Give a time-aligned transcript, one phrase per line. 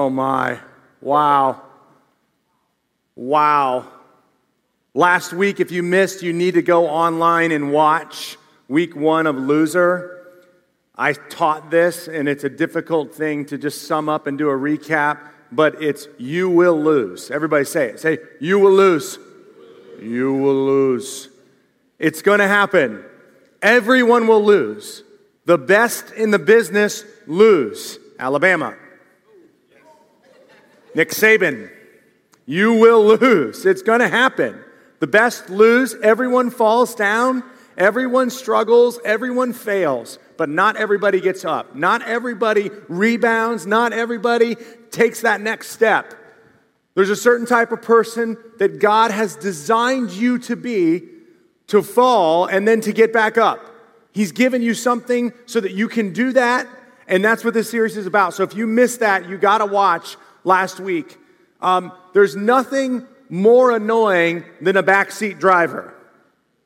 [0.00, 0.58] Oh my.
[1.02, 1.60] Wow.
[3.14, 3.86] Wow.
[4.94, 9.36] Last week, if you missed, you need to go online and watch week one of
[9.36, 10.26] Loser.
[10.96, 14.54] I taught this, and it's a difficult thing to just sum up and do a
[14.54, 15.18] recap,
[15.52, 17.30] but it's you will lose.
[17.30, 18.00] Everybody say it.
[18.00, 19.18] Say, you will lose.
[20.00, 21.28] You will lose.
[21.98, 23.04] It's going to happen.
[23.60, 25.02] Everyone will lose.
[25.44, 27.98] The best in the business lose.
[28.18, 28.76] Alabama.
[30.94, 31.70] Nick Saban.
[32.46, 33.64] You will lose.
[33.64, 34.60] It's going to happen.
[34.98, 35.94] The best lose.
[36.02, 37.44] Everyone falls down.
[37.76, 38.98] Everyone struggles.
[39.04, 40.18] Everyone fails.
[40.36, 41.74] But not everybody gets up.
[41.74, 43.66] Not everybody rebounds.
[43.66, 44.56] Not everybody
[44.90, 46.14] takes that next step.
[46.94, 51.02] There's a certain type of person that God has designed you to be
[51.68, 53.64] to fall and then to get back up.
[54.12, 56.66] He's given you something so that you can do that.
[57.06, 58.34] And that's what this series is about.
[58.34, 61.18] So if you miss that, you got to watch last week.
[61.60, 65.94] Um, there's nothing more annoying than a backseat driver.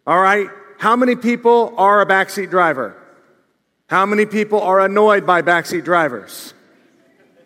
[0.06, 0.48] All right?
[0.78, 2.96] How many people are a backseat driver?
[3.88, 6.54] How many people are annoyed by backseat drivers?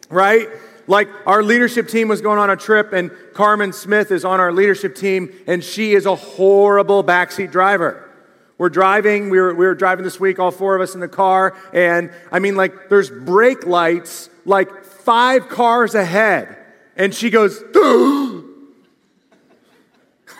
[0.09, 0.49] Right?
[0.87, 4.53] Like our leadership team was going on a trip, and Carmen Smith is on our
[4.53, 8.09] leadership team, and she is a horrible backseat driver.
[8.57, 11.09] We're driving, we were, we were driving this week, all four of us in the
[11.09, 16.55] car, and I mean, like, there's brake lights like five cars ahead.
[16.95, 18.45] And she goes, I'm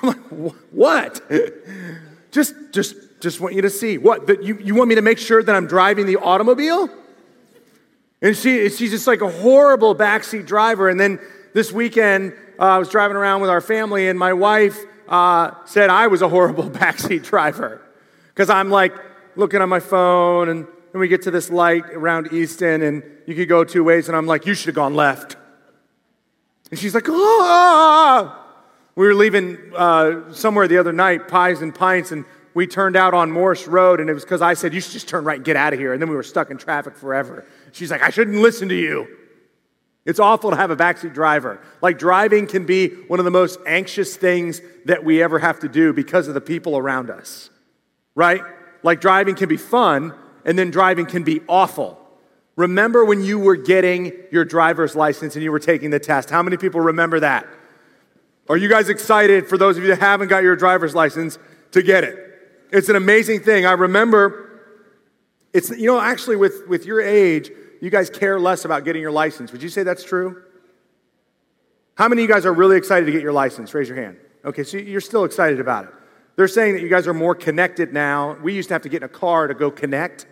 [0.03, 0.19] like,
[0.71, 1.23] what?
[2.31, 3.97] just, just, just want you to see.
[3.97, 4.27] What?
[4.27, 6.91] That you, you want me to make sure that I'm driving the automobile?
[8.21, 10.91] And she, she's just like a horrible backseat driver.
[10.91, 11.19] And then
[11.55, 15.89] this weekend, uh, I was driving around with our family, and my wife uh, said
[15.89, 17.81] I was a horrible backseat driver.
[18.27, 18.93] Because I'm like
[19.35, 23.35] looking on my phone, and then we get to this light around Easton, and you
[23.35, 25.37] could go two ways, and I'm like, you should have gone left.
[26.71, 28.45] And she's like, oh.
[28.99, 33.15] We were leaving uh, somewhere the other night, Pies and Pints, and we turned out
[33.15, 35.45] on Morse Road, and it was because I said, You should just turn right and
[35.45, 35.93] get out of here.
[35.93, 37.47] And then we were stuck in traffic forever.
[37.71, 39.07] She's like, I shouldn't listen to you.
[40.05, 41.61] It's awful to have a backseat driver.
[41.81, 45.69] Like, driving can be one of the most anxious things that we ever have to
[45.69, 47.51] do because of the people around us,
[48.17, 48.43] right?
[48.83, 50.13] Like, driving can be fun,
[50.49, 52.01] and then driving can be awful.
[52.57, 56.31] Remember when you were getting your driver's license and you were taking the test?
[56.31, 57.47] How many people remember that?
[58.49, 61.39] Are you guys excited for those of you that haven't got your driver's license
[61.73, 62.17] to get it?
[62.73, 63.67] It's an amazing thing.
[63.67, 64.63] I remember
[65.53, 67.51] it's you know actually with with your age,
[67.83, 69.53] you guys care less about getting your license.
[69.53, 70.45] Would you say that's true?
[71.97, 73.75] How many of you guys are really excited to get your license?
[73.75, 74.17] Raise your hand.
[74.47, 75.91] Okay, so you're still excited about it.
[76.37, 78.39] They're saying that you guys are more connected now.
[78.43, 80.27] We used to have to get in a car to go connect.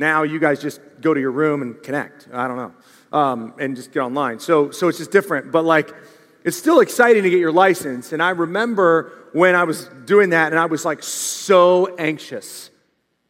[0.00, 2.26] Now you guys just go to your room and connect.
[2.32, 2.74] I don't know,
[3.12, 4.40] um, and just get online.
[4.40, 5.52] So so it's just different.
[5.52, 5.94] But like
[6.42, 8.12] it's still exciting to get your license.
[8.12, 12.70] And I remember when I was doing that and I was like so anxious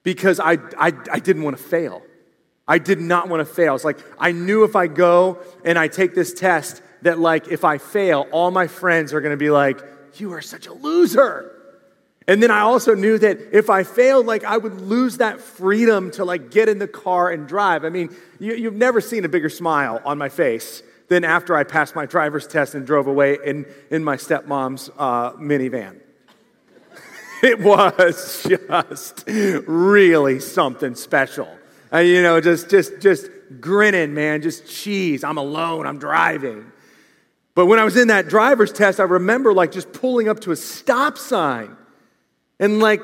[0.05, 2.03] because I, I, I didn't want to fail.
[2.69, 3.75] I did not want to fail.
[3.75, 7.65] It's like I knew if I go and I take this test that like if
[7.65, 9.81] I fail, all my friends are going to be like,
[10.19, 11.60] "You are such a loser."
[12.31, 16.13] And then I also knew that if I failed, like I would lose that freedom
[16.13, 17.85] to like get in the car and drive.
[17.85, 21.65] I mean, you, you've never seen a bigger smile on my face than after I
[21.65, 25.99] passed my driver's test and drove away in, in my stepmom's uh, minivan.
[27.43, 31.49] it was just really something special.
[31.93, 33.29] Uh, you know, just, just, just
[33.61, 35.25] grinning, man, just cheese.
[35.25, 36.71] I'm alone, I'm driving.
[37.57, 40.53] But when I was in that driver's test, I remember like just pulling up to
[40.53, 41.77] a stop sign
[42.61, 43.03] and like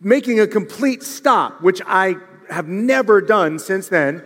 [0.00, 2.16] making a complete stop, which I
[2.48, 4.22] have never done since then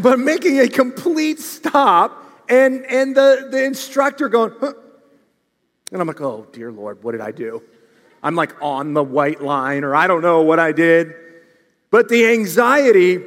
[0.00, 4.72] but making a complete stop and, and the, the instructor going, huh.
[5.92, 7.62] and I'm like, oh, dear Lord, what did I do?
[8.22, 11.14] I'm like on the white line, or I don't know what I did.
[11.90, 13.22] But the anxiety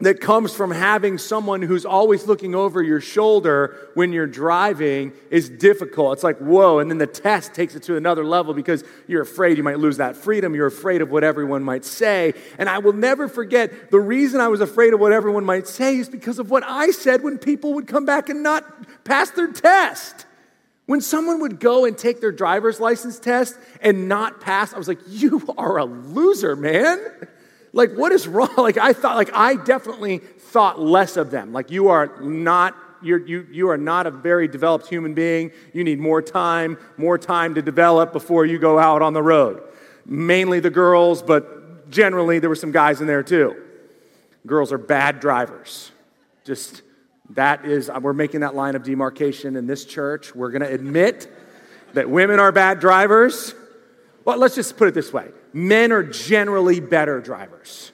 [0.00, 5.48] that comes from having someone who's always looking over your shoulder when you're driving is
[5.48, 6.14] difficult.
[6.14, 6.80] It's like, whoa.
[6.80, 9.98] And then the test takes it to another level because you're afraid you might lose
[9.98, 10.54] that freedom.
[10.54, 12.34] You're afraid of what everyone might say.
[12.58, 15.96] And I will never forget the reason I was afraid of what everyone might say
[15.96, 18.64] is because of what I said when people would come back and not
[19.04, 20.26] pass their test.
[20.86, 24.88] When someone would go and take their driver's license test and not pass, I was
[24.88, 27.00] like, you are a loser, man.
[27.74, 28.48] Like, what is wrong?
[28.56, 31.52] Like, I thought, like, I definitely thought less of them.
[31.52, 32.74] Like, you are not.
[33.02, 35.50] You're, you, you are not a very developed human being.
[35.74, 39.62] You need more time, more time to develop before you go out on the road.
[40.06, 43.62] Mainly the girls, but generally there were some guys in there too.
[44.46, 45.90] Girls are bad drivers,
[46.46, 46.80] just
[47.30, 50.34] That is, we're making that line of demarcation in this church.
[50.34, 51.30] We're going to admit
[51.92, 53.54] that women are bad drivers.
[54.24, 57.92] Well, let's just put it this way men are generally better drivers.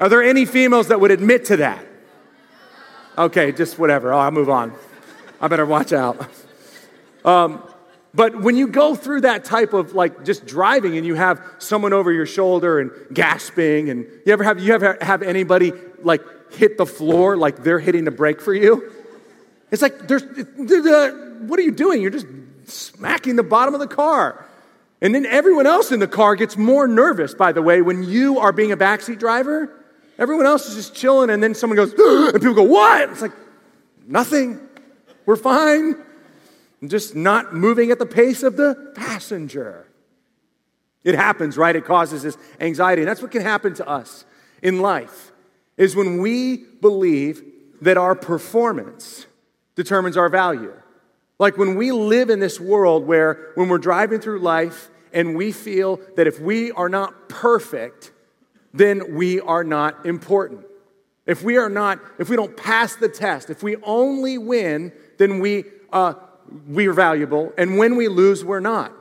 [0.00, 1.86] Are there any females that would admit to that?
[3.16, 4.12] Okay, just whatever.
[4.12, 4.74] Oh, I'll move on.
[5.40, 6.28] I better watch out.
[7.24, 7.62] Um,
[8.12, 11.92] but when you go through that type of like just driving and you have someone
[11.92, 15.72] over your shoulder and gasping, and you ever have you ever have anybody
[16.02, 16.22] like
[16.52, 18.92] hit the floor like they're hitting the brake for you?
[19.70, 22.02] It's like there's what are you doing?
[22.02, 22.26] You're just
[22.66, 24.44] smacking the bottom of the car.
[25.04, 28.38] And then everyone else in the car gets more nervous, by the way, when you
[28.38, 29.70] are being a backseat driver.
[30.18, 33.10] Everyone else is just chilling, and then someone goes, and people go, What?
[33.10, 33.32] It's like,
[34.08, 34.66] Nothing.
[35.26, 35.94] We're fine.
[36.80, 39.86] I'm just not moving at the pace of the passenger.
[41.02, 41.76] It happens, right?
[41.76, 43.02] It causes this anxiety.
[43.02, 44.24] And that's what can happen to us
[44.62, 45.32] in life,
[45.76, 47.42] is when we believe
[47.82, 49.26] that our performance
[49.74, 50.72] determines our value.
[51.38, 55.52] Like when we live in this world where when we're driving through life and we
[55.52, 58.12] feel that if we are not perfect,
[58.74, 60.66] then we are not important.
[61.24, 65.38] If we are not, if we don't pass the test, if we only win, then
[65.38, 66.14] we, uh,
[66.68, 67.52] we are valuable.
[67.56, 68.92] And when we lose, we're not.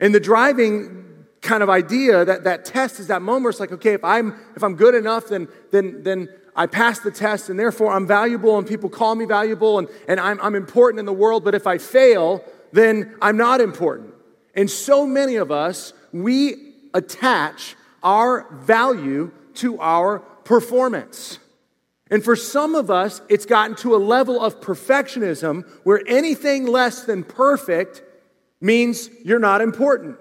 [0.00, 3.72] And the driving kind of idea that that test is that moment where it's like,
[3.72, 7.58] okay, if I'm, if I'm good enough, then, then, then I pass the test and
[7.58, 11.12] therefore I'm valuable and people call me valuable and, and I'm, I'm important in the
[11.12, 11.44] world.
[11.44, 14.14] But if I fail, then I'm not important.
[14.54, 21.38] And so many of us, we attach our value to our performance.
[22.10, 27.04] And for some of us, it's gotten to a level of perfectionism where anything less
[27.04, 28.02] than perfect
[28.60, 30.16] means you're not important.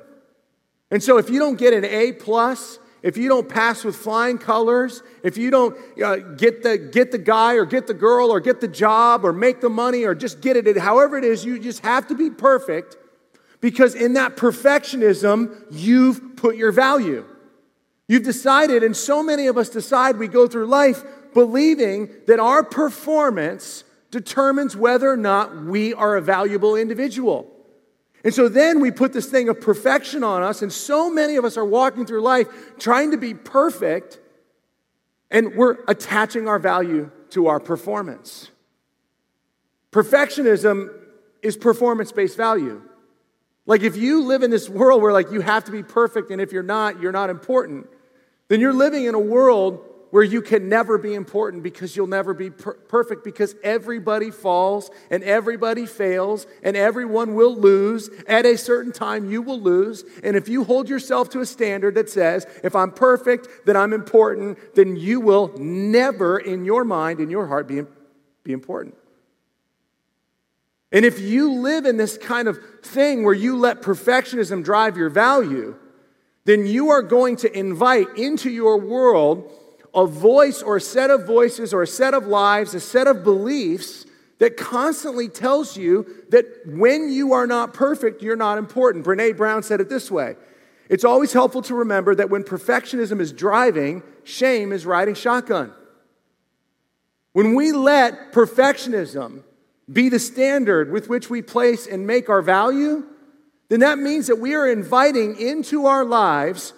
[0.92, 4.38] And so if you don't get an A plus, if you don't pass with flying
[4.38, 8.40] colors, if you don't uh, get, the, get the guy or get the girl or
[8.40, 11.60] get the job or make the money or just get it, however it is, you
[11.60, 12.98] just have to be perfect
[13.62, 17.26] because in that perfectionism, you've put your value.
[18.08, 21.04] You've decided, and so many of us decide we go through life
[21.34, 27.52] believing that our performance determines whether or not we are a valuable individual.
[28.24, 31.46] And so then we put this thing of perfection on us, and so many of
[31.46, 32.48] us are walking through life
[32.78, 34.20] trying to be perfect,
[35.32, 38.50] and we're attaching our value to our performance.
[39.92, 40.90] Perfectionism
[41.42, 42.82] is performance based value.
[43.70, 46.42] Like if you live in this world where like you have to be perfect and
[46.42, 47.88] if you're not, you're not important,
[48.48, 52.34] then you're living in a world where you can never be important because you'll never
[52.34, 58.10] be per- perfect because everybody falls and everybody fails and everyone will lose.
[58.28, 60.04] At a certain time, you will lose.
[60.24, 63.94] And if you hold yourself to a standard that says, if I'm perfect, then I'm
[63.94, 67.84] important, then you will never, in your mind, in your heart, be,
[68.44, 68.96] be important.
[70.92, 75.10] And if you live in this kind of thing where you let perfectionism drive your
[75.10, 75.76] value,
[76.46, 79.52] then you are going to invite into your world
[79.94, 83.24] a voice or a set of voices or a set of lives, a set of
[83.24, 84.06] beliefs
[84.40, 89.06] that constantly tells you that when you are not perfect, you're not important.
[89.06, 90.38] Brene Brown said it this way
[90.90, 95.74] It's always helpful to remember that when perfectionism is driving, shame is riding shotgun.
[97.34, 99.44] When we let perfectionism
[99.92, 103.04] be the standard with which we place and make our value,
[103.70, 106.74] then that means that we are inviting into our lives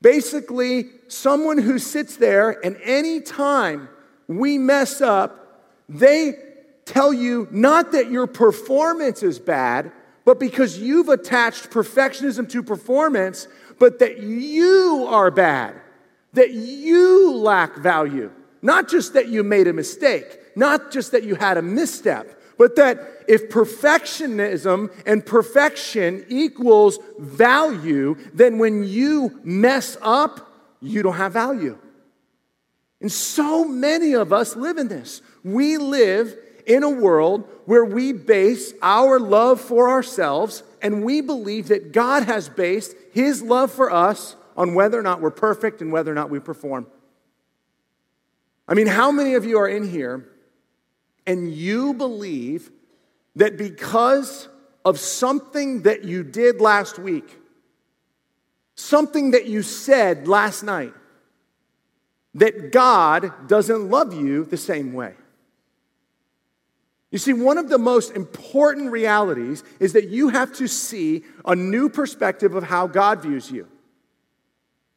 [0.00, 3.88] basically someone who sits there and anytime
[4.26, 6.34] we mess up, they
[6.84, 9.92] tell you not that your performance is bad,
[10.24, 15.74] but because you've attached perfectionism to performance, but that you are bad,
[16.32, 18.30] that you lack value.
[18.60, 22.76] Not just that you made a mistake, not just that you had a misstep, but
[22.76, 30.48] that if perfectionism and perfection equals value, then when you mess up,
[30.80, 31.78] you don't have value.
[33.00, 35.22] And so many of us live in this.
[35.42, 41.68] We live in a world where we base our love for ourselves and we believe
[41.68, 45.92] that God has based his love for us on whether or not we're perfect and
[45.92, 46.86] whether or not we perform.
[48.68, 50.28] I mean, how many of you are in here
[51.26, 52.70] and you believe
[53.36, 54.48] that because
[54.84, 57.38] of something that you did last week,
[58.74, 60.92] something that you said last night,
[62.34, 65.14] that God doesn't love you the same way.
[67.10, 71.54] You see, one of the most important realities is that you have to see a
[71.54, 73.68] new perspective of how God views you.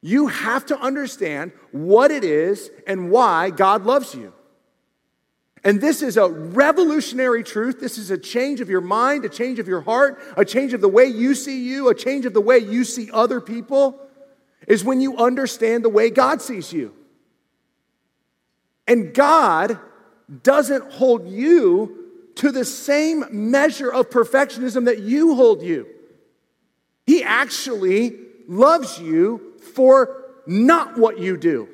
[0.02, 4.34] You have to understand what it is and why God loves you.
[5.66, 7.80] And this is a revolutionary truth.
[7.80, 10.80] This is a change of your mind, a change of your heart, a change of
[10.80, 14.00] the way you see you, a change of the way you see other people,
[14.68, 16.94] is when you understand the way God sees you.
[18.88, 19.80] And God
[20.44, 25.88] doesn't hold you to the same measure of perfectionism that you hold you.
[27.08, 28.14] He actually
[28.48, 31.70] loves you for not what you do.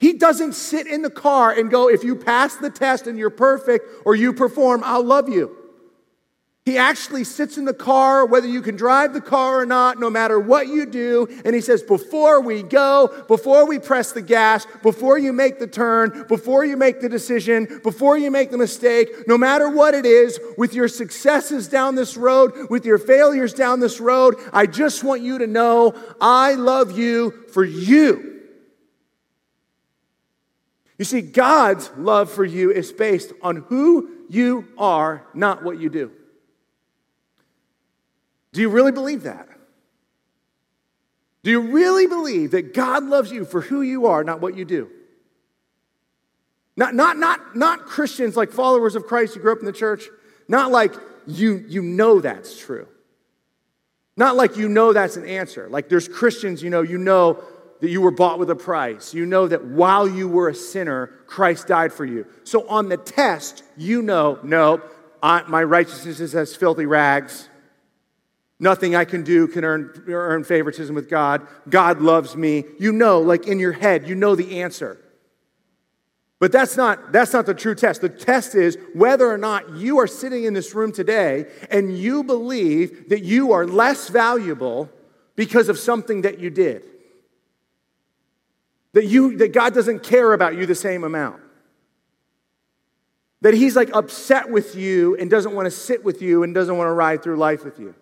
[0.00, 3.30] He doesn't sit in the car and go, if you pass the test and you're
[3.30, 5.58] perfect or you perform, I'll love you.
[6.68, 10.10] He actually sits in the car, whether you can drive the car or not, no
[10.10, 11.26] matter what you do.
[11.46, 15.66] And he says, Before we go, before we press the gas, before you make the
[15.66, 20.04] turn, before you make the decision, before you make the mistake, no matter what it
[20.04, 25.02] is, with your successes down this road, with your failures down this road, I just
[25.02, 28.37] want you to know I love you for you.
[30.98, 35.88] You see, God's love for you is based on who you are, not what you
[35.88, 36.10] do.
[38.52, 39.48] Do you really believe that?
[41.44, 44.64] Do you really believe that God loves you for who you are, not what you
[44.64, 44.90] do?
[46.76, 50.04] Not, not, not, not Christians like followers of Christ who grew up in the church,
[50.48, 50.92] not like
[51.26, 52.88] you, you know that's true.
[54.16, 55.68] Not like you know that's an answer.
[55.68, 57.42] Like there's Christians, you know, you know
[57.80, 59.14] that you were bought with a price.
[59.14, 62.26] You know that while you were a sinner, Christ died for you.
[62.44, 64.82] So on the test, you know, no,
[65.22, 67.48] I, my righteousness is as filthy rags.
[68.60, 71.46] Nothing I can do can earn, earn favoritism with God.
[71.68, 72.64] God loves me.
[72.78, 74.98] You know, like in your head, you know the answer.
[76.40, 78.00] But that's not, that's not the true test.
[78.00, 82.22] The test is whether or not you are sitting in this room today and you
[82.22, 84.88] believe that you are less valuable
[85.34, 86.84] because of something that you did.
[88.94, 91.40] That, you, that God doesn't care about you the same amount.
[93.42, 96.76] That He's like upset with you and doesn't want to sit with you and doesn't
[96.76, 97.94] want to ride through life with you.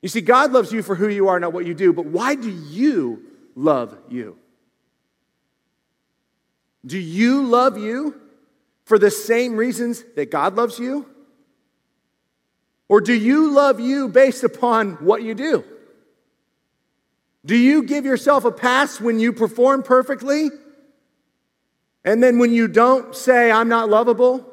[0.00, 2.34] You see, God loves you for who you are, not what you do, but why
[2.34, 3.22] do you
[3.56, 4.38] love you?
[6.86, 8.20] Do you love you
[8.84, 11.06] for the same reasons that God loves you?
[12.88, 15.64] Or do you love you based upon what you do?
[17.44, 20.50] Do you give yourself a pass when you perform perfectly?
[22.04, 24.44] And then when you don't say, I'm not lovable?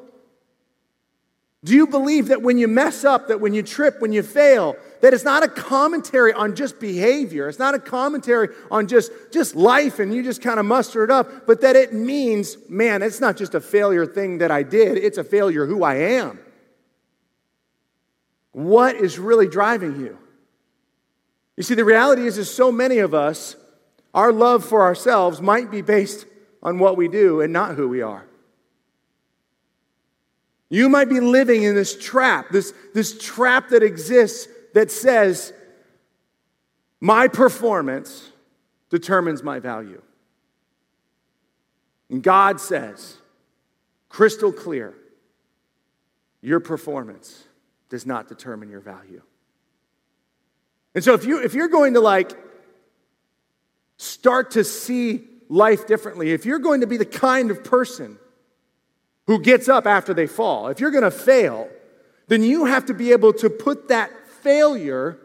[1.64, 4.76] Do you believe that when you mess up, that when you trip, when you fail,
[5.00, 9.56] that it's not a commentary on just behavior, it's not a commentary on just, just
[9.56, 13.20] life and you just kind of muster it up, but that it means, man, it's
[13.20, 16.38] not just a failure thing that I did, it's a failure who I am.
[18.52, 20.18] What is really driving you?
[21.56, 23.56] You see, the reality is, is so many of us,
[24.12, 26.26] our love for ourselves might be based
[26.62, 28.26] on what we do and not who we are.
[30.68, 35.52] You might be living in this trap, this, this trap that exists that says,
[37.00, 38.30] my performance
[38.90, 40.02] determines my value.
[42.10, 43.16] And God says,
[44.08, 44.94] crystal clear,
[46.40, 47.44] your performance
[47.88, 49.22] does not determine your value.
[50.96, 52.32] And so if you if you're going to like
[53.96, 58.18] start to see life differently, if you're going to be the kind of person
[59.26, 60.68] who gets up after they fall.
[60.68, 61.68] If you're going to fail,
[62.28, 64.10] then you have to be able to put that
[64.42, 65.18] failure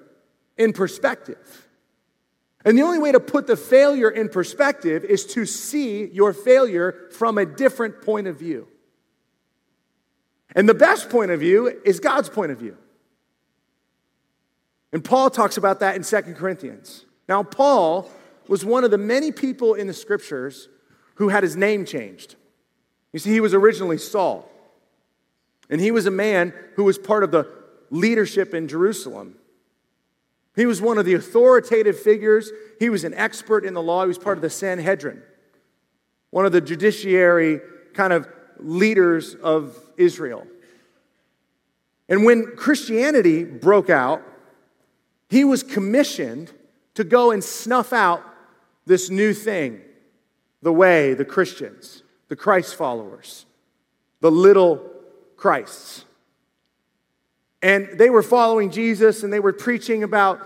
[0.58, 1.68] in perspective.
[2.64, 7.10] And the only way to put the failure in perspective is to see your failure
[7.12, 8.68] from a different point of view.
[10.56, 12.78] And the best point of view is God's point of view.
[14.94, 17.06] And Paul talks about that in Second Corinthians.
[17.30, 18.10] Now, Paul
[18.48, 20.68] was one of the many people in the scriptures
[21.16, 22.36] who had his name changed.
[23.14, 24.50] You see, he was originally Saul,
[25.70, 27.48] and he was a man who was part of the
[27.90, 29.36] leadership in Jerusalem.
[30.56, 32.52] He was one of the authoritative figures.
[32.80, 34.02] He was an expert in the law.
[34.02, 35.22] He was part of the Sanhedrin,
[36.30, 37.62] one of the judiciary
[37.94, 40.46] kind of leaders of Israel.
[42.10, 44.22] And when Christianity broke out,
[45.32, 46.52] he was commissioned
[46.96, 48.22] to go and snuff out
[48.86, 49.80] this new thing,
[50.62, 53.46] the way, the Christians the Christ followers,
[54.22, 54.90] the little
[55.36, 56.06] Christs.
[57.62, 60.40] And they were following Jesus and they were preaching about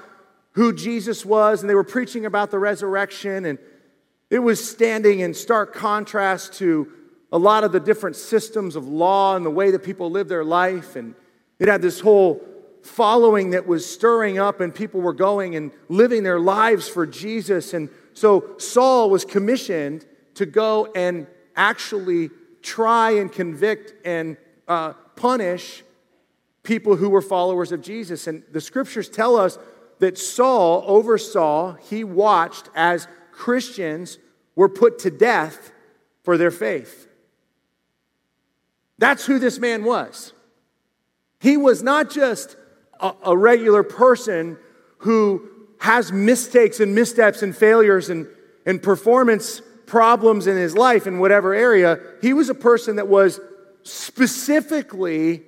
[0.53, 3.45] who Jesus was and they were preaching about the resurrection.
[3.45, 3.59] And
[4.31, 6.91] it was standing in stark contrast to
[7.31, 10.43] a lot of the different systems of law and the way that people live their
[10.43, 10.95] life.
[10.95, 11.13] And
[11.59, 12.41] it had this whole
[12.85, 17.73] following that was stirring up, and people were going and living their lives for Jesus.
[17.73, 21.25] And so Saul was commissioned to go and
[21.55, 22.29] actually
[22.61, 24.37] try and convict and
[24.67, 25.83] uh, punish
[26.61, 28.27] people who were followers of Jesus.
[28.27, 29.57] And the scriptures tell us
[29.99, 34.19] that Saul oversaw, he watched as Christians
[34.55, 35.71] were put to death
[36.23, 37.07] for their faith.
[38.97, 40.33] That's who this man was.
[41.39, 42.55] He was not just
[42.99, 44.57] a, a regular person
[44.99, 45.49] who
[45.79, 48.27] has mistakes and missteps and failures and,
[48.65, 51.99] and performance problems in his life in whatever area.
[52.21, 53.39] He was a person that was
[53.83, 55.43] specifically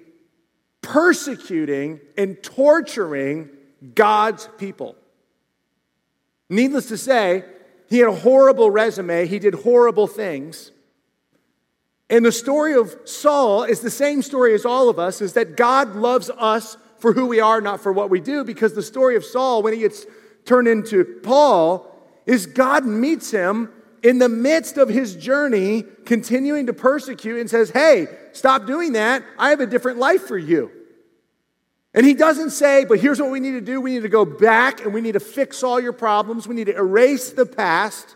[0.81, 3.49] persecuting and torturing
[3.95, 4.95] God's people.
[6.49, 7.43] Needless to say,
[7.89, 10.71] he had a horrible resume, he did horrible things.
[12.09, 15.57] And the story of Saul is the same story as all of us is that
[15.57, 19.15] God loves us for who we are, not for what we do, because the story
[19.15, 20.05] of Saul, when he gets
[20.45, 21.93] turned into Paul,
[22.25, 23.71] is God meets him
[24.03, 29.23] in the midst of his journey, continuing to persecute, and says, Hey, stop doing that.
[29.37, 30.71] I have a different life for you.
[31.93, 33.81] And he doesn't say, but here's what we need to do.
[33.81, 36.47] We need to go back and we need to fix all your problems.
[36.47, 38.15] We need to erase the past.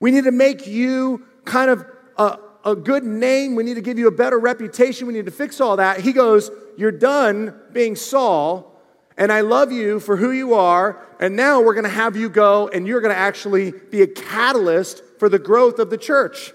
[0.00, 1.86] We need to make you kind of
[2.18, 3.54] a, a good name.
[3.54, 5.06] We need to give you a better reputation.
[5.06, 6.00] We need to fix all that.
[6.00, 8.80] He goes, You're done being Saul,
[9.16, 11.06] and I love you for who you are.
[11.20, 14.06] And now we're going to have you go, and you're going to actually be a
[14.06, 16.52] catalyst for the growth of the church.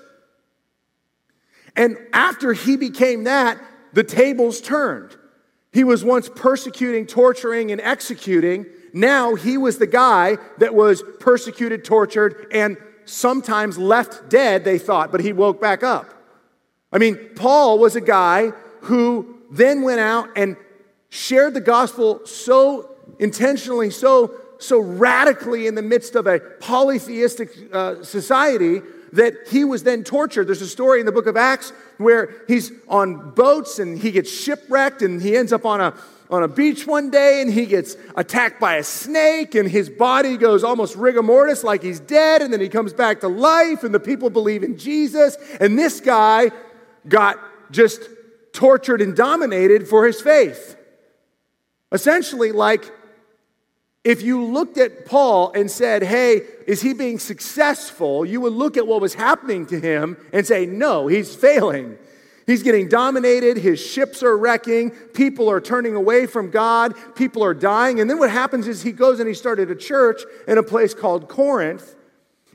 [1.76, 3.60] And after he became that,
[3.94, 5.16] the tables turned.
[5.72, 8.66] He was once persecuting, torturing, and executing.
[8.94, 15.12] Now he was the guy that was persecuted, tortured, and sometimes left dead, they thought,
[15.12, 16.14] but he woke back up.
[16.92, 20.58] I mean, Paul was a guy who then went out and
[21.10, 28.04] shared the gospel so intentionally, so, so radically in the midst of a polytheistic uh,
[28.04, 28.82] society
[29.14, 30.46] that he was then tortured.
[30.46, 34.30] There's a story in the book of Acts where he's on boats and he gets
[34.30, 35.94] shipwrecked and he ends up on a
[36.30, 40.38] on a beach one day and he gets attacked by a snake and his body
[40.38, 43.94] goes almost rigor mortis like he's dead and then he comes back to life and
[43.94, 46.52] the people believe in Jesus and this guy
[47.08, 47.38] got
[47.72, 48.02] just
[48.54, 50.78] tortured and dominated for his faith.
[51.92, 52.92] Essentially like
[54.06, 58.24] if you looked at Paul and said, Hey, is he being successful?
[58.24, 61.98] You would look at what was happening to him and say, No, he's failing.
[62.46, 63.58] He's getting dominated.
[63.58, 64.92] His ships are wrecking.
[64.92, 66.94] People are turning away from God.
[67.16, 68.00] People are dying.
[68.00, 70.94] And then what happens is he goes and he started a church in a place
[70.94, 71.96] called Corinth.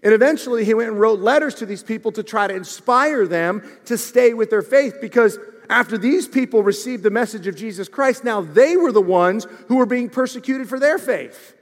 [0.02, 3.62] And eventually he went and wrote letters to these people to try to inspire them
[3.86, 8.24] to stay with their faith because after these people received the message of Jesus Christ,
[8.24, 11.54] now they were the ones who were being persecuted for their faith.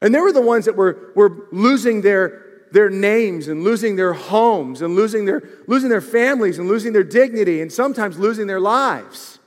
[0.00, 4.12] And they were the ones that were, were losing their, their names and losing their
[4.12, 8.60] homes and losing their, losing their families and losing their dignity and sometimes losing their
[8.60, 9.38] lives.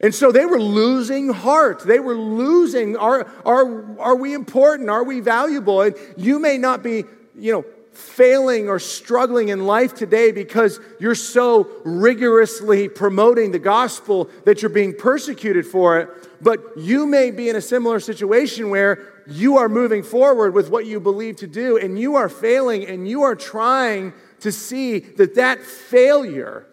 [0.00, 1.82] And so they were losing heart.
[1.84, 4.88] They were losing, are, are, are we important?
[4.88, 5.82] Are we valuable?
[5.82, 7.04] And you may not be,
[7.38, 14.30] you know, failing or struggling in life today because you're so rigorously promoting the gospel
[14.46, 16.08] that you're being persecuted for it.
[16.40, 20.86] But you may be in a similar situation where you are moving forward with what
[20.86, 25.36] you believe to do and you are failing and you are trying to see that
[25.36, 26.66] that failure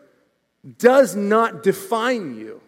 [0.77, 2.61] does not define you.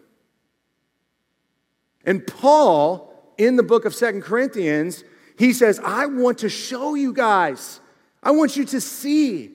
[2.06, 5.04] And Paul, in the book of Second Corinthians,
[5.38, 7.80] he says, I want to show you guys
[8.22, 9.52] I want you to see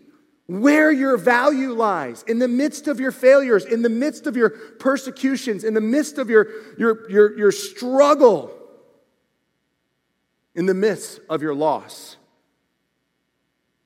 [0.47, 4.51] where your value lies in the midst of your failures, in the midst of your
[4.51, 8.51] persecutions, in the midst of your, your, your, your struggle,
[10.55, 12.17] in the midst of your loss.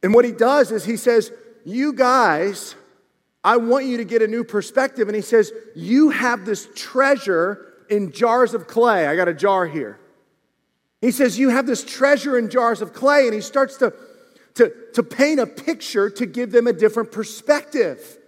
[0.02, 1.32] And what he does is he says,
[1.64, 2.74] You guys,
[3.42, 5.08] I want you to get a new perspective.
[5.08, 9.06] And he says, You have this treasure in jars of clay.
[9.06, 9.98] I got a jar here.
[11.00, 13.26] He says, You have this treasure in jars of clay.
[13.26, 13.92] And he starts to
[14.58, 18.18] to, to paint a picture to give them a different perspective.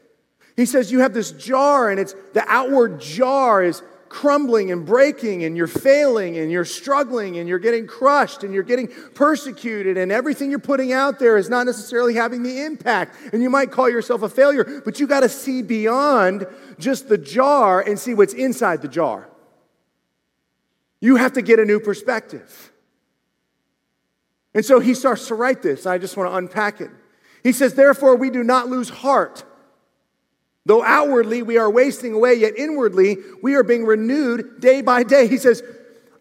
[0.56, 5.44] He says, You have this jar, and it's the outward jar is crumbling and breaking,
[5.44, 10.10] and you're failing, and you're struggling, and you're getting crushed, and you're getting persecuted, and
[10.12, 13.16] everything you're putting out there is not necessarily having the impact.
[13.32, 16.46] And you might call yourself a failure, but you got to see beyond
[16.78, 19.30] just the jar and see what's inside the jar.
[21.00, 22.72] You have to get a new perspective.
[24.52, 25.86] And so he starts to write this.
[25.86, 26.90] I just want to unpack it.
[27.44, 29.44] He says, Therefore, we do not lose heart.
[30.70, 35.26] Though outwardly we are wasting away, yet inwardly we are being renewed day by day.
[35.26, 35.64] He says,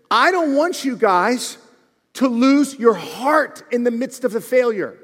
[0.09, 1.59] I don't want you guys
[2.13, 4.97] to lose your heart in the midst of the failure.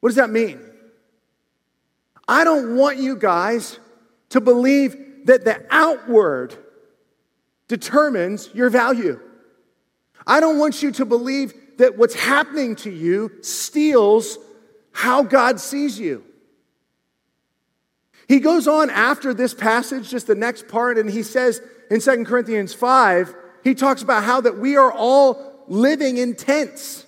[0.00, 0.58] What does that mean?
[2.26, 3.78] I don't want you guys
[4.30, 6.56] to believe that the outward
[7.68, 9.20] determines your value.
[10.26, 14.38] I don't want you to believe that what's happening to you steals
[14.92, 16.24] how God sees you.
[18.28, 21.60] He goes on after this passage, just the next part, and he says
[21.90, 27.06] in 2 Corinthians 5, he talks about how that we are all living in tents.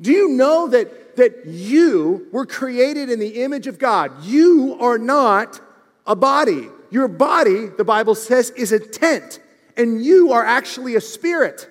[0.00, 4.24] Do you know that, that you were created in the image of God?
[4.24, 5.60] You are not
[6.06, 6.68] a body.
[6.90, 9.40] Your body, the Bible says, is a tent,
[9.76, 11.68] and you are actually a spirit.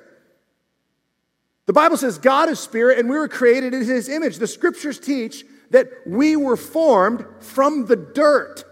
[1.65, 4.37] The Bible says God is spirit, and we were created in his image.
[4.37, 8.63] The scriptures teach that we were formed from the dirt.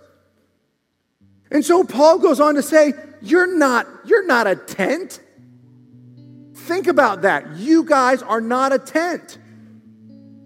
[1.52, 5.22] And so Paul goes on to say, You're not, you're not a tent.
[6.54, 7.56] Think about that.
[7.58, 9.38] You guys are not a tent.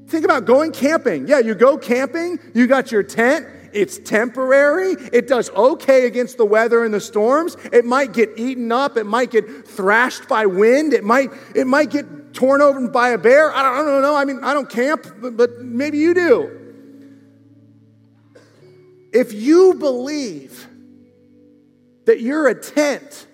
[0.07, 1.27] Think about going camping.
[1.27, 4.95] Yeah, you go camping, you got your tent, it's temporary.
[5.13, 7.55] It does okay against the weather and the storms.
[7.71, 8.97] It might get eaten up.
[8.97, 10.93] It might get thrashed by wind.
[10.93, 13.51] It might, it might get torn over by a bear.
[13.51, 14.15] I don't, I don't know.
[14.15, 16.57] I mean, I don't camp, but, but maybe you do.
[19.13, 20.67] If you believe
[22.05, 23.27] that you're a tent,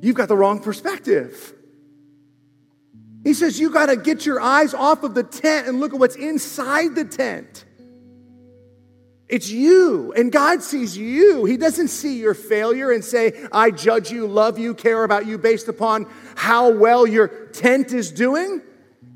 [0.00, 1.54] you've got the wrong perspective.
[3.24, 5.98] He says you got to get your eyes off of the tent and look at
[5.98, 7.64] what's inside the tent.
[9.28, 11.44] It's you, and God sees you.
[11.44, 15.36] He doesn't see your failure and say, I judge you, love you, care about you
[15.36, 18.62] based upon how well your tent is doing.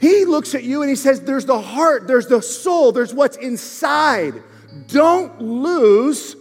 [0.01, 3.39] He looks at you and he says, There's the heart, there's the soul, there's what's
[3.39, 4.35] inside.
[4.89, 6.37] Don't lose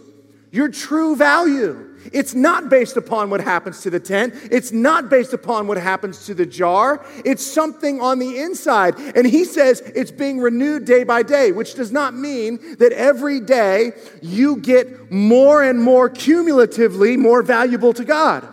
[0.50, 1.91] your true value.
[2.12, 4.34] It's not based upon what happens to the tent.
[4.50, 7.04] It's not based upon what happens to the jar.
[7.24, 8.98] It's something on the inside.
[9.14, 13.40] And he says it's being renewed day by day, which does not mean that every
[13.40, 18.48] day you get more and more cumulatively more valuable to God.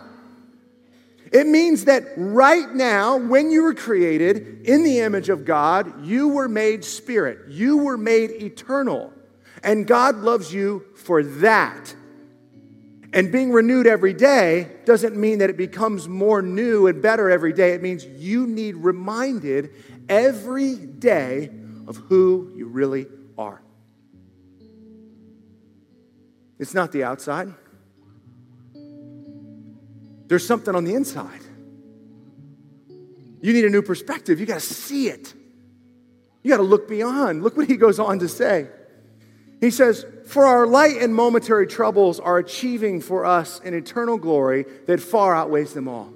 [1.32, 6.28] It means that right now, when you were created in the image of God, you
[6.28, 9.12] were made spirit, you were made eternal.
[9.62, 11.94] And God loves you for that.
[13.12, 17.52] And being renewed every day doesn't mean that it becomes more new and better every
[17.52, 17.72] day.
[17.72, 19.70] It means you need reminded
[20.08, 21.50] every day
[21.88, 23.60] of who you really are.
[26.60, 27.52] It's not the outside,
[30.28, 31.40] there's something on the inside.
[33.40, 34.38] You need a new perspective.
[34.38, 35.34] You got to see it.
[36.42, 37.42] You got to look beyond.
[37.42, 38.68] Look what he goes on to say.
[39.60, 44.64] He says, For our light and momentary troubles are achieving for us an eternal glory
[44.86, 46.14] that far outweighs them all.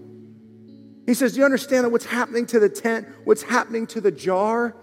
[1.05, 4.13] He says, Do you understand that what's happening to the tent, what's happening to the
[4.13, 4.77] jar,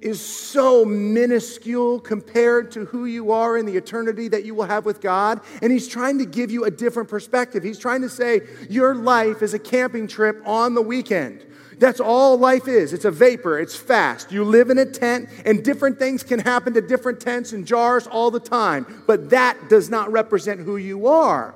[0.00, 4.84] is so minuscule compared to who you are in the eternity that you will have
[4.84, 5.40] with God.
[5.62, 7.62] And he's trying to give you a different perspective.
[7.62, 11.46] He's trying to say your life is a camping trip on the weekend.
[11.78, 12.92] That's all life is.
[12.92, 14.30] It's a vapor, it's fast.
[14.30, 18.06] You live in a tent, and different things can happen to different tents and jars
[18.06, 21.54] all the time, but that does not represent who you are.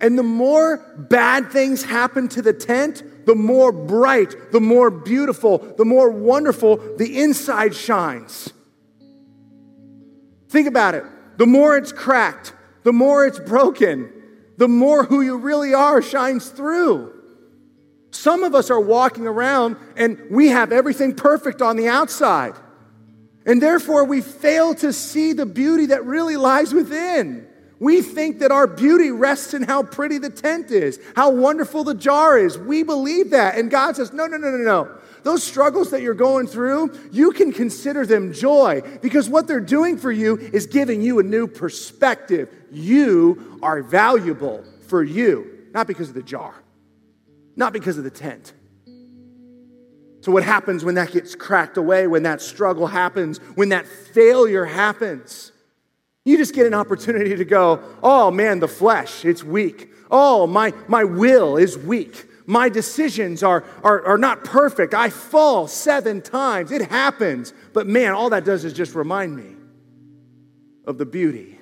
[0.00, 5.58] And the more bad things happen to the tent, the more bright, the more beautiful,
[5.58, 8.52] the more wonderful the inside shines.
[10.48, 11.04] Think about it.
[11.38, 14.12] The more it's cracked, the more it's broken,
[14.58, 17.21] the more who you really are shines through.
[18.12, 22.52] Some of us are walking around and we have everything perfect on the outside.
[23.44, 27.48] And therefore, we fail to see the beauty that really lies within.
[27.80, 31.94] We think that our beauty rests in how pretty the tent is, how wonderful the
[31.94, 32.56] jar is.
[32.56, 33.56] We believe that.
[33.56, 34.98] And God says, no, no, no, no, no.
[35.24, 39.96] Those struggles that you're going through, you can consider them joy because what they're doing
[39.96, 42.48] for you is giving you a new perspective.
[42.70, 46.54] You are valuable for you, not because of the jar
[47.56, 48.52] not because of the tent.
[50.20, 54.64] So, what happens when that gets cracked away, when that struggle happens, when that failure
[54.64, 55.52] happens?
[56.24, 59.88] You just get an opportunity to go, oh man, the flesh, it's weak.
[60.10, 62.28] Oh, my, my will is weak.
[62.46, 64.94] My decisions are, are, are not perfect.
[64.94, 66.70] I fall seven times.
[66.70, 67.52] It happens.
[67.72, 69.56] But man, all that does is just remind me
[70.84, 71.58] of the beauty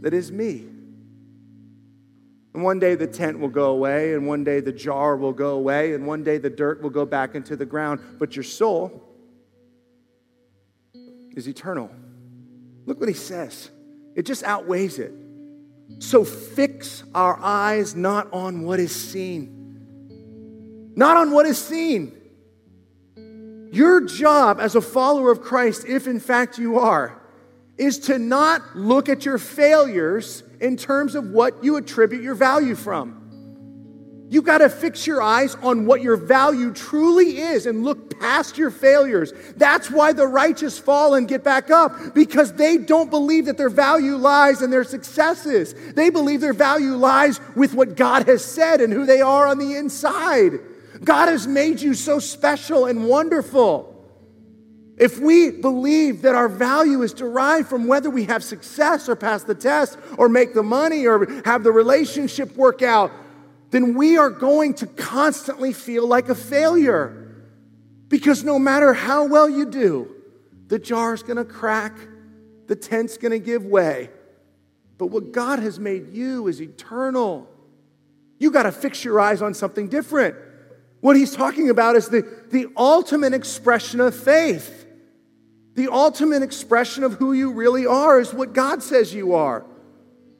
[0.00, 0.66] that is me.
[2.56, 5.56] And one day the tent will go away, and one day the jar will go
[5.56, 8.00] away, and one day the dirt will go back into the ground.
[8.18, 9.02] But your soul
[11.32, 11.90] is eternal.
[12.86, 13.70] Look what he says.
[14.14, 15.12] It just outweighs it.
[15.98, 22.10] So fix our eyes not on what is seen, not on what is seen.
[23.70, 27.20] Your job as a follower of Christ, if in fact you are,
[27.76, 32.74] is to not look at your failures in terms of what you attribute your value
[32.74, 33.26] from.
[34.28, 38.58] You got to fix your eyes on what your value truly is and look past
[38.58, 39.32] your failures.
[39.56, 43.70] That's why the righteous fall and get back up because they don't believe that their
[43.70, 45.74] value lies in their successes.
[45.94, 49.58] They believe their value lies with what God has said and who they are on
[49.58, 50.58] the inside.
[51.04, 53.95] God has made you so special and wonderful.
[54.96, 59.42] If we believe that our value is derived from whether we have success or pass
[59.42, 63.12] the test or make the money or have the relationship work out,
[63.70, 67.34] then we are going to constantly feel like a failure.
[68.08, 70.14] Because no matter how well you do,
[70.68, 71.92] the jar's gonna crack,
[72.66, 74.08] the tent's gonna give way.
[74.96, 77.50] But what God has made you is eternal.
[78.38, 80.36] You gotta fix your eyes on something different.
[81.00, 84.85] What he's talking about is the, the ultimate expression of faith.
[85.76, 89.64] The ultimate expression of who you really are is what God says you are.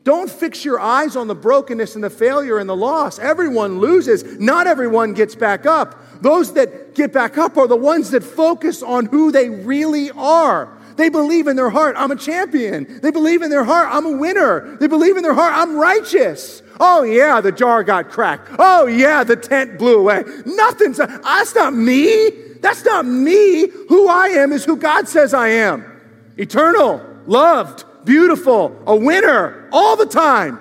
[0.02, 3.18] Don't fix your eyes on the brokenness and the failure and the loss.
[3.18, 4.38] Everyone loses.
[4.38, 6.22] Not everyone gets back up.
[6.22, 10.72] Those that get back up are the ones that focus on who they really are.
[10.96, 13.00] They believe in their heart, I'm a champion.
[13.02, 14.76] They believe in their heart, I'm a winner.
[14.78, 16.62] They believe in their heart, I'm righteous.
[16.80, 18.48] Oh, yeah, the jar got cracked.
[18.58, 20.24] Oh, yeah, the tent blew away.
[20.46, 22.45] Nothing's, that's not me.
[22.60, 23.68] That's not me.
[23.88, 25.92] Who I am is who God says I am
[26.36, 30.60] eternal, loved, beautiful, a winner all the time.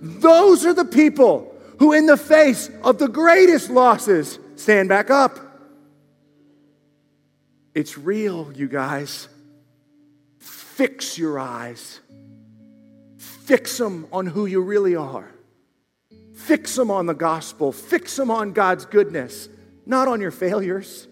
[0.00, 5.38] Those are the people who, in the face of the greatest losses, stand back up.
[7.74, 9.28] It's real, you guys.
[10.38, 12.00] Fix your eyes.
[13.18, 15.30] Fix them on who you really are.
[16.34, 17.72] Fix them on the gospel.
[17.72, 19.48] Fix them on God's goodness,
[19.86, 21.06] not on your failures,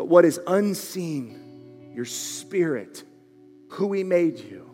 [0.00, 3.04] but what is unseen, your spirit
[3.68, 4.70] who He made you.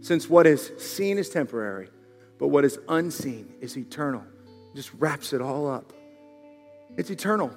[0.00, 1.88] Since what is seen is temporary,
[2.40, 4.24] but what is unseen is eternal.
[4.74, 5.92] Just wraps it all up.
[6.96, 7.52] It's eternal.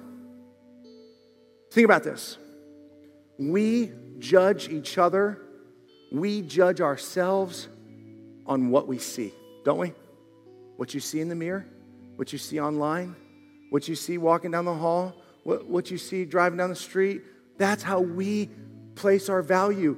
[1.72, 2.38] Think about this.
[3.36, 3.90] We
[4.20, 5.40] judge each other,
[6.12, 7.66] we judge ourselves
[8.46, 9.92] on what we see, don't we?
[10.76, 11.66] What you see in the mirror,
[12.14, 13.16] what you see online,
[13.70, 15.12] what you see walking down the hall,
[15.46, 17.22] what, what you see driving down the street.
[17.56, 18.50] That's how we
[18.96, 19.96] place our value.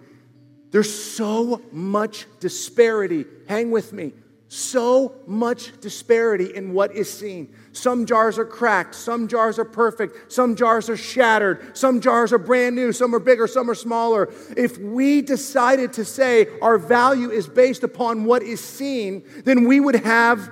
[0.70, 3.24] There's so much disparity.
[3.48, 4.12] Hang with me.
[4.48, 7.54] So much disparity in what is seen.
[7.72, 12.38] Some jars are cracked, some jars are perfect, some jars are shattered, some jars are
[12.38, 14.32] brand new, some are bigger, some are smaller.
[14.56, 19.80] If we decided to say our value is based upon what is seen, then we
[19.80, 20.50] would have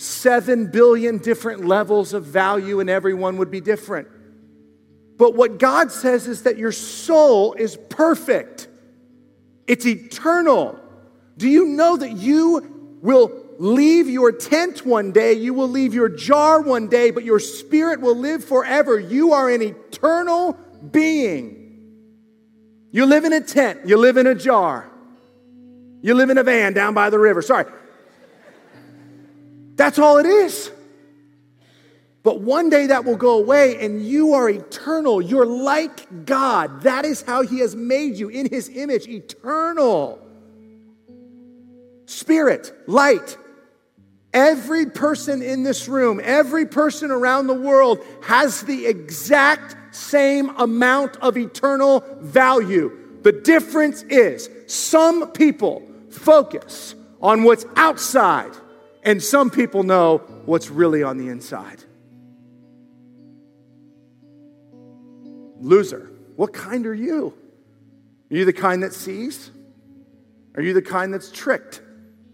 [0.00, 4.08] 7 billion different levels of value and everyone would be different.
[5.18, 8.68] But what God says is that your soul is perfect,
[9.66, 10.78] it's eternal.
[11.36, 16.08] Do you know that you will leave your tent one day, you will leave your
[16.08, 18.98] jar one day, but your spirit will live forever?
[18.98, 20.58] You are an eternal
[20.90, 21.56] being.
[22.90, 24.90] You live in a tent, you live in a jar,
[26.00, 27.42] you live in a van down by the river.
[27.42, 27.66] Sorry.
[29.80, 30.70] That's all it is.
[32.22, 35.22] But one day that will go away and you are eternal.
[35.22, 36.82] You're like God.
[36.82, 40.18] That is how He has made you in His image, eternal.
[42.04, 43.38] Spirit, light.
[44.34, 51.16] Every person in this room, every person around the world has the exact same amount
[51.22, 53.18] of eternal value.
[53.22, 58.52] The difference is some people focus on what's outside,
[59.02, 61.82] and some people know what's really on the inside.
[65.60, 66.10] Loser.
[66.36, 67.34] What kind are you?
[68.30, 69.50] Are you the kind that sees?
[70.54, 71.82] Are you the kind that's tricked?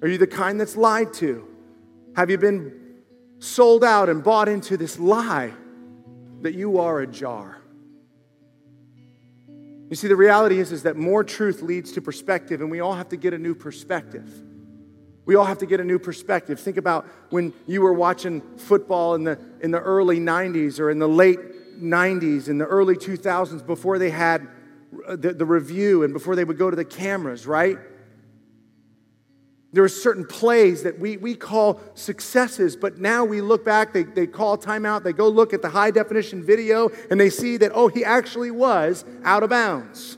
[0.02, 1.46] Are you the kind that's lied to?
[2.14, 2.72] Have you been
[3.38, 5.52] sold out and bought into this lie
[6.42, 7.58] that you are a jar?
[9.88, 12.94] You see, the reality is, is that more truth leads to perspective, and we all
[12.94, 14.28] have to get a new perspective.
[15.26, 16.58] We all have to get a new perspective.
[16.58, 20.98] Think about when you were watching football in the, in the early 90s or in
[20.98, 21.38] the late
[21.80, 24.48] 90s in the early 2000s before they had
[25.06, 27.78] uh, the, the review and before they would go to the cameras, right?
[29.72, 34.04] There are certain plays that we, we call successes, but now we look back, they,
[34.04, 37.72] they call timeout, they go look at the high definition video, and they see that,
[37.74, 40.16] oh, he actually was out of bounds.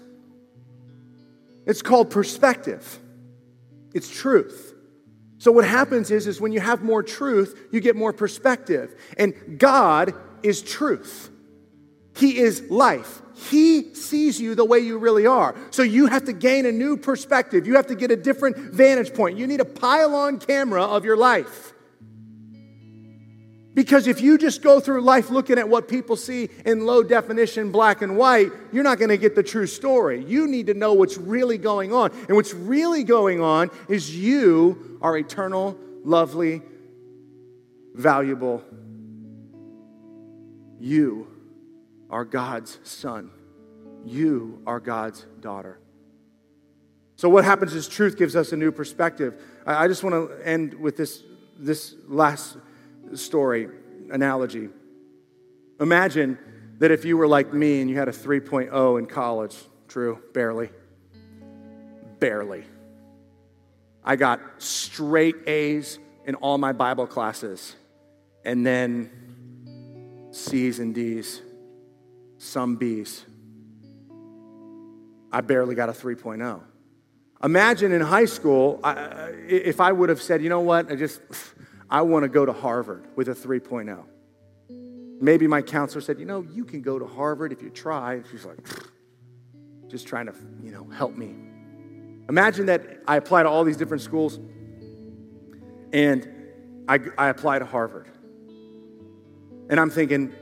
[1.66, 3.00] It's called perspective,
[3.94, 4.67] it's truth.
[5.38, 8.94] So what happens is, is when you have more truth, you get more perspective.
[9.16, 11.30] And God is truth.
[12.16, 13.22] He is life.
[13.36, 15.54] He sees you the way you really are.
[15.70, 17.66] So you have to gain a new perspective.
[17.68, 19.38] You have to get a different vantage point.
[19.38, 21.67] You need a pile on camera of your life.
[23.78, 27.70] Because if you just go through life looking at what people see in low definition,
[27.70, 30.24] black and white, you're not going to get the true story.
[30.24, 32.10] You need to know what's really going on.
[32.26, 36.60] And what's really going on is you are eternal, lovely,
[37.94, 38.64] valuable.
[40.80, 41.28] You
[42.10, 43.30] are God's son.
[44.04, 45.78] You are God's daughter.
[47.14, 49.40] So, what happens is truth gives us a new perspective.
[49.64, 51.22] I just want to end with this,
[51.56, 52.56] this last
[53.14, 53.68] story
[54.10, 54.68] analogy.
[55.80, 56.38] Imagine
[56.78, 59.56] that if you were like me and you had a 3.0 in college,
[59.88, 60.70] true, barely.
[62.18, 62.64] Barely.
[64.04, 67.74] I got straight A's in all my Bible classes,
[68.44, 69.10] and then
[70.30, 71.42] C's and D's,
[72.38, 73.24] some B's.
[75.30, 76.62] I barely got a 3.0.
[77.42, 78.80] Imagine in high school,
[79.46, 81.20] if I would have said, you know what, I just,
[81.90, 84.04] I want to go to Harvard with a 3.0.
[85.20, 88.22] Maybe my counselor said, You know, you can go to Harvard if you try.
[88.30, 88.58] She's like,
[89.88, 91.34] just trying to, you know, help me.
[92.28, 94.38] Imagine that I apply to all these different schools
[95.92, 96.28] and
[96.86, 98.08] I, I apply to Harvard.
[99.70, 100.32] And I'm thinking,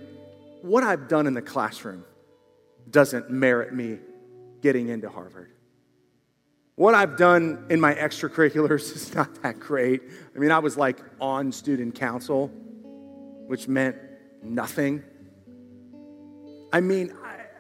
[0.62, 2.04] what I've done in the classroom
[2.90, 3.98] doesn't merit me
[4.62, 5.50] getting into Harvard.
[6.76, 10.02] What I've done in my extracurriculars is not that great.
[10.34, 12.48] I mean, I was like on student council,
[13.46, 13.96] which meant
[14.42, 15.02] nothing.
[16.72, 17.14] I mean,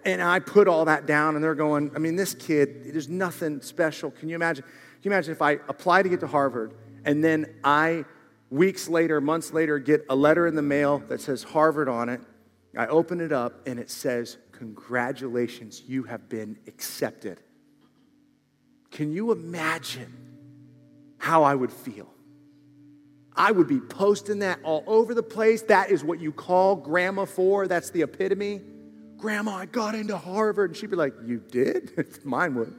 [0.04, 3.62] and I put all that down, and they're going, I mean, this kid, there's nothing
[3.62, 4.10] special.
[4.10, 4.64] Can you imagine?
[4.64, 6.74] Can you imagine if I apply to get to Harvard,
[7.04, 8.04] and then I,
[8.50, 12.20] weeks later, months later, get a letter in the mail that says Harvard on it?
[12.76, 17.40] I open it up, and it says, Congratulations, you have been accepted.
[18.96, 20.10] Can you imagine
[21.18, 22.08] how I would feel?
[23.34, 25.60] I would be posting that all over the place.
[25.64, 27.68] That is what you call grandma for.
[27.68, 28.62] That's the epitome.
[29.18, 30.70] Grandma, I got into Harvard.
[30.70, 31.92] And she'd be like, You did?
[32.24, 32.74] Mine would.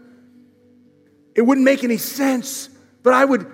[1.36, 2.70] It wouldn't make any sense,
[3.04, 3.46] but I would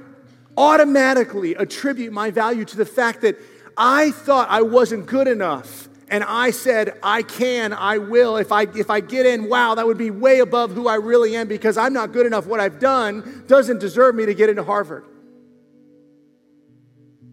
[0.56, 3.38] automatically attribute my value to the fact that
[3.76, 8.38] I thought I wasn't good enough and I said, I can, I will.
[8.38, 11.36] If I, if I get in, wow, that would be way above who I really
[11.36, 12.46] am because I'm not good enough.
[12.46, 15.06] What I've done doesn't deserve me to get into Harvard.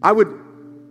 [0.01, 0.29] I would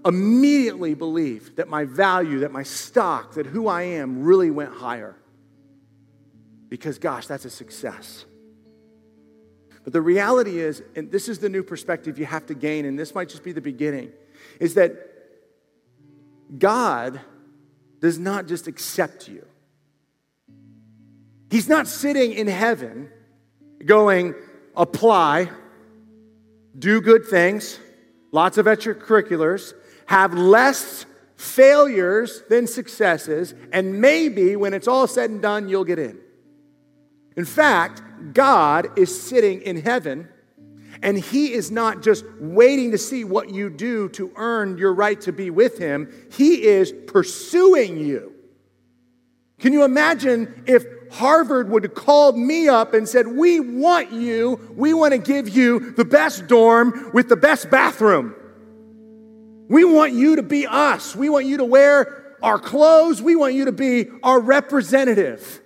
[0.04, 5.16] immediately believe that my value, that my stock, that who I am really went higher.
[6.68, 8.24] Because, gosh, that's a success.
[9.82, 12.96] But the reality is, and this is the new perspective you have to gain, and
[12.96, 14.12] this might just be the beginning,
[14.60, 14.94] is that
[16.56, 17.20] God
[18.00, 19.46] does not just accept you.
[21.50, 23.10] He's not sitting in heaven
[23.84, 24.34] going,
[24.76, 25.50] apply,
[26.78, 27.78] do good things,
[28.32, 29.74] lots of extracurriculars,
[30.06, 35.98] have less failures than successes, and maybe when it's all said and done, you'll get
[35.98, 36.18] in.
[37.36, 38.02] In fact,
[38.34, 40.28] God is sitting in heaven
[41.02, 45.20] and He is not just waiting to see what you do to earn your right
[45.22, 48.34] to be with Him, He is pursuing you.
[49.58, 54.74] Can you imagine if Harvard would have called me up and said, We want you,
[54.76, 58.34] we want to give you the best dorm with the best bathroom.
[59.68, 61.14] We want you to be us.
[61.14, 63.20] We want you to wear our clothes.
[63.22, 65.60] We want you to be our representative.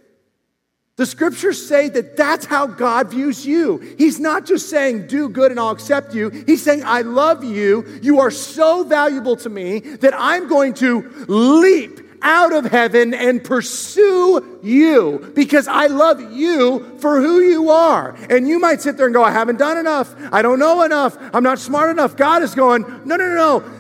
[0.97, 3.79] The scriptures say that that's how God views you.
[3.99, 6.31] He's not just saying, do good and I'll accept you.
[6.31, 7.99] He's saying, I love you.
[8.01, 13.43] You are so valuable to me that I'm going to leap out of heaven and
[13.43, 18.17] pursue you because I love you for who you are.
[18.31, 20.15] And you might sit there and go, I haven't done enough.
[20.33, 21.19] I don't know enough.
[21.35, 22.17] I'm not smart enough.
[22.17, 23.73] God is going, no, no, no, no.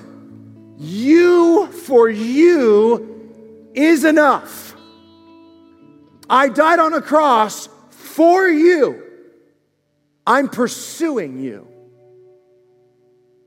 [0.79, 4.74] You for you is enough.
[6.29, 9.03] I died on a cross for you.
[10.27, 11.68] I'm pursuing you.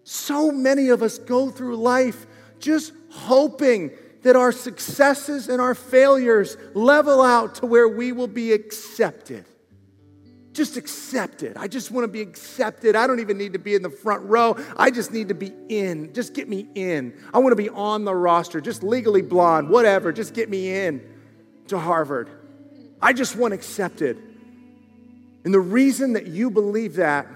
[0.03, 2.27] So many of us go through life
[2.59, 3.91] just hoping
[4.23, 9.45] that our successes and our failures level out to where we will be accepted.
[10.53, 11.55] Just accepted.
[11.55, 12.95] I just want to be accepted.
[12.95, 14.57] I don't even need to be in the front row.
[14.75, 16.13] I just need to be in.
[16.13, 17.13] Just get me in.
[17.33, 20.11] I want to be on the roster, just legally blonde, whatever.
[20.11, 21.07] Just get me in
[21.67, 22.29] to Harvard.
[23.01, 24.17] I just want accepted.
[25.43, 27.27] And the reason that you believe that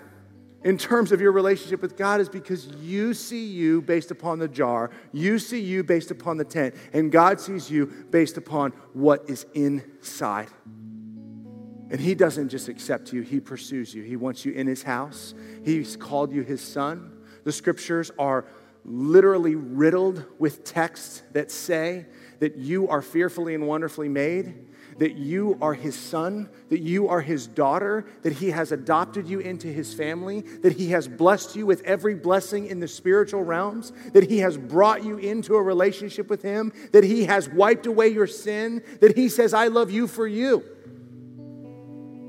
[0.63, 4.47] in terms of your relationship with God is because you see you based upon the
[4.47, 9.27] jar, you see you based upon the tent, and God sees you based upon what
[9.27, 10.49] is inside.
[10.65, 14.03] And He doesn't just accept you, He pursues you.
[14.03, 15.33] He wants you in His house,
[15.63, 17.11] He's called you His son.
[17.43, 18.45] The scriptures are
[18.85, 22.05] literally riddled with texts that say
[22.39, 24.67] that you are fearfully and wonderfully made
[24.97, 29.39] that you are his son, that you are his daughter, that he has adopted you
[29.39, 33.91] into his family, that he has blessed you with every blessing in the spiritual realms,
[34.13, 38.07] that he has brought you into a relationship with him, that he has wiped away
[38.07, 40.63] your sin, that he says, I love you for you.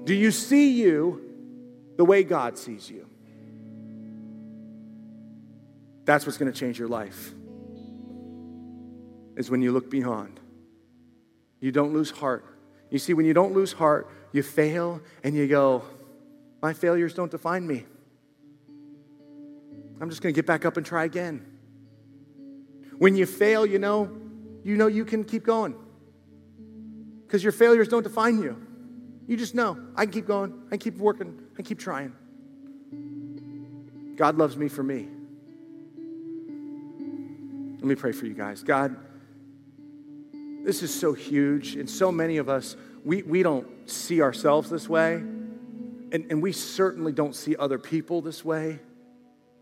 [0.04, 1.20] Do you see you
[1.96, 3.06] the way God sees you?
[6.04, 7.32] That's what's going to change your life.
[9.36, 10.40] Is when you look beyond.
[11.60, 12.44] You don't lose heart.
[12.92, 15.82] You see, when you don't lose heart, you fail and you go,
[16.60, 17.86] My failures don't define me.
[19.98, 21.46] I'm just going to get back up and try again.
[22.98, 24.14] When you fail, you know,
[24.62, 25.74] you know you can keep going.
[27.26, 28.60] Because your failures don't define you.
[29.26, 32.12] You just know, I can keep going, I can keep working, I can keep trying.
[34.16, 35.08] God loves me for me.
[37.76, 38.62] Let me pray for you guys.
[38.62, 38.96] God,
[40.64, 44.88] this is so huge, and so many of us, we, we don't see ourselves this
[44.88, 48.78] way, and, and we certainly don't see other people this way.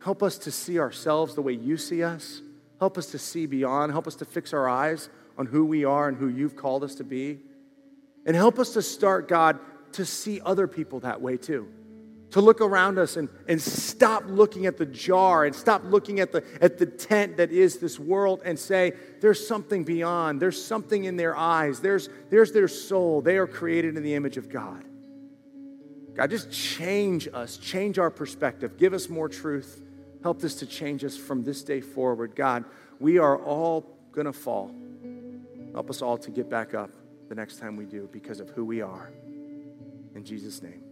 [0.02, 2.42] Help us to see ourselves the way you see us.
[2.78, 3.92] Help us to see beyond.
[3.92, 6.94] Help us to fix our eyes on who we are and who you've called us
[6.96, 7.38] to be.
[8.26, 9.58] And help us to start, God,
[9.92, 11.68] to see other people that way too
[12.30, 16.32] to look around us and, and stop looking at the jar and stop looking at
[16.32, 20.40] the, at the tent that is this world and say, there's something beyond.
[20.40, 21.80] There's something in their eyes.
[21.80, 23.20] There's, there's their soul.
[23.20, 24.84] They are created in the image of God.
[26.14, 29.82] God, just change us, change our perspective, give us more truth.
[30.22, 32.36] Help this to change us from this day forward.
[32.36, 32.64] God,
[32.98, 34.74] we are all going to fall.
[35.72, 36.90] Help us all to get back up
[37.28, 39.10] the next time we do because of who we are.
[40.14, 40.89] In Jesus' name.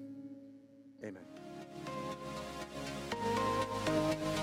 [3.89, 4.38] Thank you.